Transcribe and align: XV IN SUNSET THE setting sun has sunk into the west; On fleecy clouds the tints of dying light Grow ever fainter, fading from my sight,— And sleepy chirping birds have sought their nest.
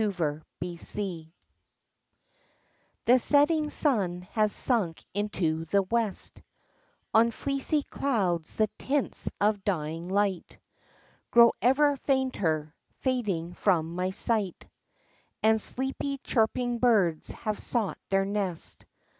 XV 0.03 0.19
IN 0.61 0.77
SUNSET 0.79 1.25
THE 3.05 3.19
setting 3.19 3.69
sun 3.69 4.23
has 4.31 4.51
sunk 4.51 5.05
into 5.13 5.65
the 5.65 5.83
west; 5.83 6.41
On 7.13 7.29
fleecy 7.29 7.83
clouds 7.83 8.55
the 8.55 8.67
tints 8.79 9.29
of 9.39 9.63
dying 9.63 10.09
light 10.09 10.57
Grow 11.29 11.51
ever 11.61 11.97
fainter, 11.97 12.73
fading 13.01 13.53
from 13.53 13.93
my 13.93 14.09
sight,— 14.09 14.67
And 15.43 15.61
sleepy 15.61 16.17
chirping 16.23 16.79
birds 16.79 17.33
have 17.33 17.59
sought 17.59 17.99
their 18.09 18.25
nest. 18.25 18.87